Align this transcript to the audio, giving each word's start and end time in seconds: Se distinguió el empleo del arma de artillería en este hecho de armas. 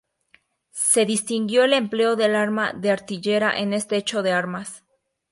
Se 0.71 1.05
distinguió 1.05 1.63
el 1.63 1.73
empleo 1.73 2.15
del 2.15 2.35
arma 2.35 2.73
de 2.73 2.89
artillería 2.89 3.51
en 3.51 3.71
este 3.71 3.97
hecho 3.97 4.23
de 4.23 4.31
armas. 4.31 4.83